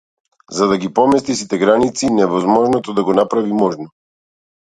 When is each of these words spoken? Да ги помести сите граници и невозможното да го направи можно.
Да 0.61 0.77
ги 0.83 0.87
помести 0.99 1.35
сите 1.41 1.59
граници 1.65 2.09
и 2.09 2.15
невозможното 2.15 2.97
да 3.01 3.05
го 3.11 3.15
направи 3.21 3.53
можно. 3.61 3.87